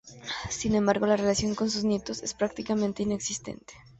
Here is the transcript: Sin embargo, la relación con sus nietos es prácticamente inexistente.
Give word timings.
Sin 0.49 0.73
embargo, 0.73 1.05
la 1.05 1.15
relación 1.15 1.53
con 1.53 1.69
sus 1.69 1.83
nietos 1.83 2.23
es 2.23 2.33
prácticamente 2.33 3.03
inexistente. 3.03 3.75